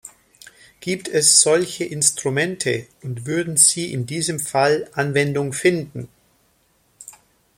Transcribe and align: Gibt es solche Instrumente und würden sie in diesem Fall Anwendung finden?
Gibt 0.79 1.09
es 1.09 1.41
solche 1.41 1.83
Instrumente 1.85 2.87
und 3.03 3.27
würden 3.27 3.55
sie 3.55 3.93
in 3.93 4.07
diesem 4.07 4.39
Fall 4.39 4.89
Anwendung 4.95 5.53
finden? 5.53 6.07